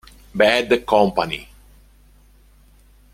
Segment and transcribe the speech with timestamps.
[0.33, 1.45] Bad Company